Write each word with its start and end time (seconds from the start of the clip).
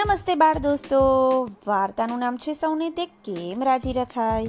નમસ્તે 0.00 0.34
બાળ 0.34 0.58
દોસ્તો. 0.58 0.98
વાર્તાનું 1.66 2.18
નામ 2.18 2.36
છે 2.36 2.52
સૌને 2.52 2.90
તે 2.90 3.06
કેમ 3.06 3.62
રાજી 3.62 3.92
રખાય? 3.92 4.46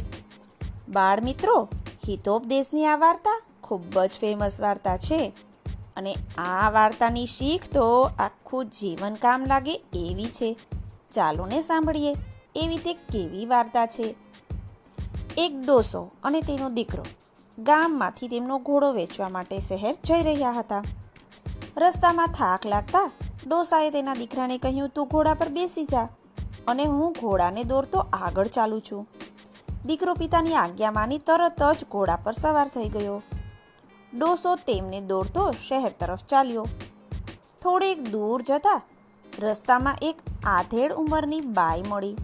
બાળ 0.90 1.22
મિત્રો, 1.22 1.70
હિતોપદેશની 2.08 2.86
આ 2.86 2.96
વાર્તા 2.96 3.42
ખૂબ 3.64 4.00
જ 4.04 4.10
ફેમસ 4.10 4.62
વાર્તા 4.62 4.98
છે. 4.98 5.34
અને 5.98 6.16
આ 6.38 6.70
વાર્તાની 6.70 7.26
શીખ 7.26 7.64
તો 7.74 8.10
આખું 8.20 8.66
જીવન 8.66 9.14
કામ 9.14 9.46
લાગે 9.46 9.74
એવી 9.94 10.26
છે. 10.26 10.58
ચાલો 11.14 11.46
ને 11.46 11.62
સાંભળીએ 11.62 12.16
એવી 12.56 12.78
તે 12.78 12.94
કેવી 12.94 13.46
વાર્તા 13.46 13.86
છે. 13.86 14.16
એક 15.38 15.62
ડોસો 15.66 16.12
અને 16.24 16.42
તેનો 16.42 16.70
દીકરો 16.70 17.06
ગામમાંથી 17.60 18.28
તેમનો 18.28 18.58
ઘોડો 18.58 18.92
વેચવા 18.92 19.30
માટે 19.30 19.60
શહેર 19.60 19.98
જઈ 20.06 20.22
રહ્યા 20.22 20.52
હતા. 20.52 20.84
રસ્તામાં 21.78 22.28
થાક 22.28 22.66
લાગતા 22.66 23.12
ડોસાએ 23.48 23.90
તેના 23.90 24.14
દીકરાને 24.14 24.58
કહ્યું, 24.58 24.90
તું 24.90 25.08
ઘોડા 25.08 25.34
પર 25.34 25.50
બેસી 25.50 25.86
જા 25.86 26.08
અને 26.68 26.86
હું 26.86 27.12
ઘોડાને 27.12 27.64
દોરતો 27.64 28.00
આગળ 28.00 28.48
ચાલું 28.48 28.82
છું. 28.82 29.08
દીકરો 29.86 30.14
પિતાની 30.14 30.54
આજ્ઞા 30.54 30.92
માની 30.92 31.18
તરત 31.18 31.64
જ 31.64 31.86
ઘોડા 31.92 32.16
પર 32.16 32.32
સવાર 32.32 32.68
થઈ 32.68 32.90
ગયો. 32.90 33.24
ડોસો 34.18 34.56
તેમને 34.56 35.02
દોરતો 35.02 35.52
શહેર 35.52 35.94
તરફ 36.00 36.24
ચાલ્યો. 36.24 36.68
થોડેક 37.62 38.10
દૂર 38.12 38.42
જતા 38.42 38.82
રસ્તામાં 39.40 39.98
એક 40.02 40.16
આધેડ 40.46 40.94
ઉંમરની 40.94 41.40
બાઈ 41.40 41.84
મળી. 41.88 42.16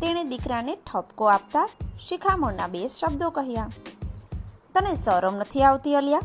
તેણે 0.00 0.24
દીકરાને 0.24 0.74
ઠપકો 0.76 1.24
આપતા 1.24 1.68
શિખામણના 2.08 2.66
બે 2.66 2.88
શબ્દો 2.88 3.30
કહ્યા. 3.30 3.68
તને 4.74 4.94
શરમ 4.94 5.36
નથી 5.36 5.62
આવતી 5.62 5.94
અલિયા? 5.94 6.20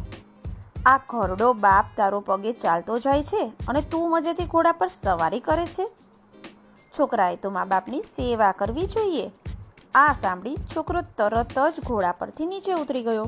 આ 0.86 1.00
ઘરડો 1.10 1.48
બાપ 1.54 1.90
તારો 1.98 2.20
પગે 2.20 2.52
ચાલતો 2.54 2.94
જાય 3.00 3.24
છે 3.24 3.42
અને 3.68 3.82
તું 3.82 4.06
મજેથી 4.12 4.46
ઘોડા 4.46 4.72
પર 4.72 4.88
સવારી 4.88 5.40
કરે 5.40 5.66
છે? 5.66 5.86
છોકરાએ 6.96 7.36
તો 7.36 7.50
મા 7.50 7.66
બાપની 7.66 8.02
સેવા 8.02 8.52
કરવી 8.52 8.86
જોઈએ. 8.86 9.28
આ 9.96 10.14
સાંભળી 10.14 10.56
છોકરો 10.72 11.02
તરત 11.18 11.58
જ 11.74 11.84
ઘોડા 11.88 12.12
પરથી 12.12 12.46
નીચે 12.46 12.74
ઉતરી 12.74 13.04
ગયો 13.04 13.28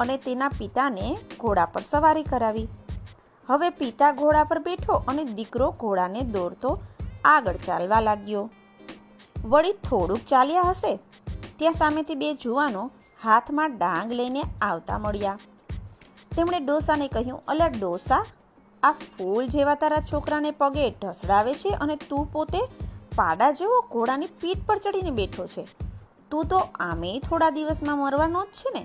અને 0.00 0.16
તેના 0.16 0.48
પિતાને 0.48 1.06
ઘોડા 1.40 1.66
પર 1.66 1.82
સવારી 1.82 2.22
કરાવી. 2.22 2.66
હવે 3.48 3.70
પિતા 3.70 4.10
ઘોડા 4.12 4.44
પર 4.44 4.58
બેઠો 4.58 4.98
અને 5.08 5.24
દીકરો 5.24 5.70
ઘોડાને 5.80 6.20
દોરતો 6.20 6.74
આગળ 7.24 7.62
ચાલવા 7.66 8.00
લાગ્યો. 8.00 8.44
વળી 9.44 9.72
થોડુંક 9.72 10.28
ચાલ્યા 10.28 10.68
હશે, 10.70 10.92
ત્યાં 11.58 11.72
સામેથી 11.72 12.14
બે 12.14 12.34
જુવાનો 12.34 12.84
હાથમાં 13.24 13.78
ડાંગ 13.78 14.12
લઈને 14.12 14.42
આવતા 14.62 14.98
મળ્યા. 14.98 15.38
તેમણે 16.36 16.58
ડોસાને 16.60 17.06
કહ્યું, 17.08 17.40
અલા 17.48 17.70
ડોસા, 17.74 18.22
આ 18.82 18.92
ફૂલ 19.12 19.44
જેવા 19.46 19.78
તારા 19.82 20.02
છોકરાને 20.10 20.50
પગે 20.60 20.86
ઢસડાવે 20.92 21.52
છે 21.54 21.72
અને 21.82 21.96
તું 22.08 22.24
પોતે 22.32 22.60
પાડા 23.16 23.52
જેવો 23.52 23.78
ઘોડાની 23.92 24.34
પીઠ 24.40 24.66
પર 24.66 24.78
ચડીને 24.78 25.12
બેઠો 25.12 25.46
છે. 25.46 25.64
તું 26.30 26.48
તો 26.50 26.60
આમે 26.80 27.10
થોડા 27.20 27.50
દિવસમાં 27.50 27.98
મરવાનો 27.98 28.42
જ 28.44 28.58
છે 28.58 28.70
ને. 28.76 28.84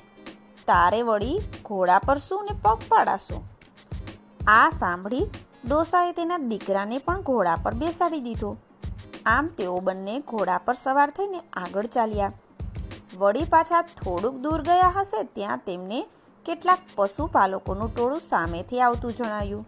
તારે 0.67 0.99
વળી 1.01 1.37
ઘોડા 1.65 1.99
પર 2.07 2.17
શું 2.17 2.41
ને 2.47 2.53
પગ 2.63 2.79
પાડાશું 2.89 3.43
આ 4.49 4.69
સાંભળી 4.79 5.25
ડોસાએ 5.65 6.11
તેના 6.17 6.41
દીકરાને 6.51 6.97
પણ 6.97 7.23
ઘોડા 7.29 7.57
પર 7.63 7.73
બેસાડી 7.73 8.25
દીધો. 8.27 8.51
આમ 9.25 9.47
તેઓ 9.57 9.79
બંને 9.79 10.15
ઘોડા 10.27 10.59
પર 10.65 10.77
સવાર 10.83 11.09
થઈને 11.17 11.39
આગળ 11.63 11.87
ચાલ્યા. 11.95 12.33
વળી 13.17 13.49
પાછા 13.53 13.81
થોડુંક 13.97 14.37
દૂર 14.43 14.61
ગયા 14.61 14.93
હશે, 14.97 15.23
ત્યાં 15.35 15.65
તેમને 15.65 15.99
કેટલાક 16.47 16.81
પશુપાલકોનું 16.95 17.95
ટોળું 17.95 18.21
સામેથી 18.29 18.81
આવતું 18.81 19.13
જણાયું. 19.13 19.65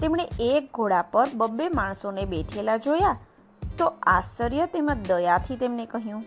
તેમણે 0.00 0.24
એક 0.40 0.64
ઘોડા 0.74 1.04
પર 1.12 1.28
બબ્બે 1.34 1.68
માણસોને 1.68 2.24
બેઠેલા 2.24 2.76
જોયા 2.76 3.16
તો 3.78 3.86
આશ્ચર્ય 4.06 4.66
તેમજ 4.66 5.06
દયાથી 5.08 5.56
તેમને 5.56 5.86
કહ્યું, 5.86 6.24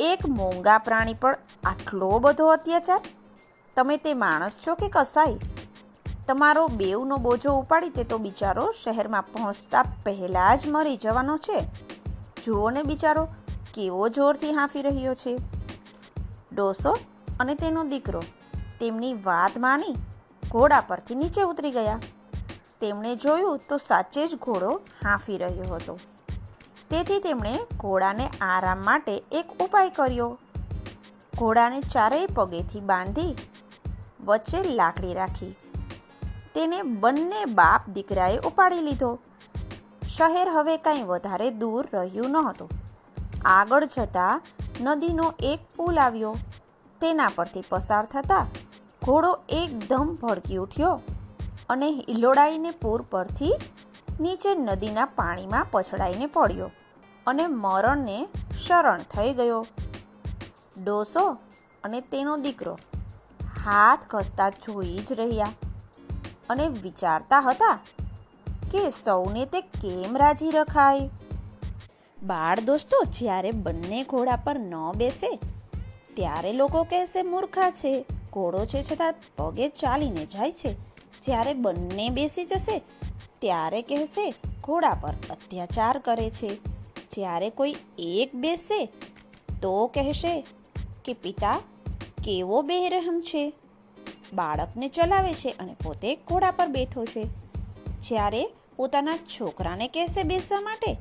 એક 0.00 0.26
મોંઘા 0.28 0.78
પ્રાણી 0.78 1.14
પર 1.14 1.34
આટલો 1.64 2.10
બધો 2.18 2.46
અત્યાચાર? 2.46 3.00
તમે 3.76 3.96
તે 3.96 4.14
માણસ 4.14 4.58
છો 4.66 4.74
કે 4.74 4.88
કસાઈ? 4.92 5.38
તમારો 6.28 6.66
બેવનો 6.76 7.16
બોજો 7.16 7.52
ઉપાડી 7.52 7.90
તે 7.90 8.04
તો 8.04 8.18
બિચારો 8.18 8.66
શહેરમાં 8.82 9.22
પહોંચતા 9.22 9.84
પહેલાં 10.04 10.58
જ 10.58 10.68
મરી 10.68 10.96
જવાનો 10.96 11.38
છે. 11.38 11.58
જુઓ 12.44 12.70
ને 12.70 12.82
બિચારો 12.82 13.24
કેવો 13.74 14.08
જોરથી 14.08 14.52
હાંફી 14.52 14.82
રહ્યો 14.82 15.14
છે. 15.14 15.38
ડોસો 16.52 16.92
અને 17.40 17.54
તેનો 17.54 17.84
દીકરો 17.84 18.22
તેમની 18.80 19.14
વાત 19.14 19.58
માની, 19.58 19.94
ઘોડા 20.50 20.80
પરથી 20.80 21.14
નીચે 21.14 21.42
ઉતરી 21.42 21.70
ગયા. 21.70 22.00
તેમણે 22.80 23.16
જોયું 23.16 23.60
તો 23.68 23.76
સાચે 23.76 24.26
જ 24.26 24.36
ઘોડો 24.36 24.70
હાંફી 25.04 25.38
રહ્યો 25.38 25.74
હતો. 25.74 25.98
તેથી 26.90 27.18
તેમણે 27.18 27.58
ઘોડાને 27.76 28.30
આરામ 28.40 28.84
માટે 28.84 29.22
એક 29.32 29.62
ઉપાય 29.62 29.90
કર્યો. 29.90 30.38
ઘોડાને 31.38 31.80
ચારેય 31.80 32.26
પગેથી 32.26 32.80
બાંધી 32.80 33.36
વચ્ચે 34.24 34.62
લાકડી 34.62 35.14
રાખી. 35.14 35.56
તેને 36.54 36.82
બંને 36.82 37.44
બાપ 37.44 37.88
દીકરાએ 37.88 38.38
ઉપાડી 38.38 38.76
લીધો. 38.76 39.18
શહેર 40.16 40.48
હવે 40.48 40.76
કાંઈ 40.76 41.02
વધારે 41.02 41.50
દૂર 41.50 41.88
રહ્યું 41.92 42.30
ન 42.30 42.36
હતું 42.36 42.68
આગળ 43.44 43.84
જતાં 43.84 44.42
નદીનો 44.80 45.34
એક 45.40 45.58
પુલ 45.76 45.98
આવ્યો. 45.98 46.36
તેના 47.00 47.30
પરથી 47.34 47.64
પસાર 47.68 48.04
થતા 48.04 48.46
ઘોડો 49.10 49.38
એકદમ 49.48 50.18
ભડકી 50.22 50.56
ઉઠ્યો 50.56 51.00
અને 51.68 51.90
હિલોડાઈને 51.90 52.70
પૂર 52.70 53.02
પરથી 53.02 53.54
નીચે 54.20 54.54
નદીના 54.54 55.04
પાણીમાં 55.04 55.66
પછડાઈને 55.70 56.26
પડ્યો 56.26 56.70
અને 57.26 57.46
મરણને 57.46 58.28
શરણ 58.66 58.98
થઈ 58.98 59.32
ગયો. 59.32 59.66
ડોસો 60.84 61.30
અને 61.84 62.00
તેનો 62.00 62.36
દીકરો 62.36 62.78
હાથ 63.66 63.98
ઘસતા 64.10 64.50
જોઈ 64.50 64.98
જ 64.98 65.12
રહ્યા 65.12 65.46
અને 66.50 66.68
વિચારતા 66.68 67.40
હતા 67.40 67.78
કે 68.72 68.90
સૌને 68.90 69.44
તે 69.44 69.60
કેમ 69.60 70.16
રાજી 70.16 70.50
રખાય? 70.50 71.10
બાળ 72.22 72.60
દોસ્તો, 72.60 73.04
જ્યારે 73.18 73.50
બંને 73.50 74.02
ઘોડા 74.02 74.36
પર 74.36 74.58
ન 74.58 74.92
બેસે, 74.96 75.36
ત્યારે 76.14 76.52
લોકો 76.52 76.82
કહેશે, 76.84 77.22
મૂર્ખા 77.22 77.70
છે. 77.70 78.06
ઘોડો 78.32 78.64
છે 78.64 78.82
છતાં 78.82 79.14
પગે 79.36 79.68
ચાલીને 79.68 80.26
જાય 80.26 80.52
છે. 80.52 80.72
જ્યારે 81.22 81.54
બંને 81.54 82.08
બેસી 82.08 82.44
જશે, 82.44 82.82
ત્યારે 83.38 83.82
કહેશે, 83.82 84.34
ઘોડા 84.60 84.94
પર 85.00 85.14
અત્યાચાર 85.30 85.98
કરે 85.98 86.30
છે. 86.30 86.58
જ્યારે 87.10 87.50
કોઈ 87.50 87.74
એક 87.98 88.34
બેસે, 88.34 88.86
તો 89.62 89.86
કહેશે 89.86 90.46
કે, 91.04 91.12
પિતા, 91.12 91.60
કેવો 92.24 92.62
બેરહમ 92.62 93.20
છે? 93.20 93.52
બાળકને 94.34 94.88
ચલાવે 94.88 95.34
છે 95.34 95.50
અને 95.50 95.76
પોતે 95.84 96.16
ઘોડા 96.16 96.50
પર 96.50 96.66
બેઠો 96.66 97.04
છે. 97.04 97.26
જ્યારે 98.00 98.48
પોતાના 98.76 99.16
છોકરાને 99.16 99.88
કહેશે 99.88 100.22
બેસવા 100.22 100.60
માટે, 100.60 100.94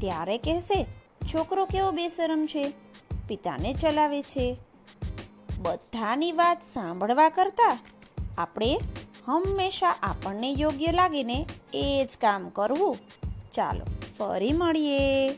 ત્યારે 0.00 0.38
કહેશે, 0.38 0.86
છોકરો 1.34 1.66
કેવો 1.66 1.90
બેશરમ 1.90 2.46
છે? 2.46 2.72
પિતાને 3.28 3.74
ચલાવે 3.74 4.22
છે. 4.22 4.56
બધાની 5.58 6.32
વાત 6.32 6.62
સાંભળવા 6.62 7.28
કરતાં 7.28 7.78
આપણે 8.38 8.78
હંમેશા 9.26 9.94
આપણને 10.02 10.50
યોગ્ય 10.50 10.92
લાગીને 10.92 11.46
એ 11.74 12.04
જ 12.04 12.18
કામ 12.20 12.48
કરવું. 12.48 12.98
ચાલો, 13.52 13.86
ફરી 14.18 14.52
મળીએ. 14.52 15.28